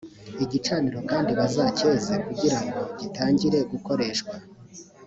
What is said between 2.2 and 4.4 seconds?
kugira ngo gitangire gukoreshwa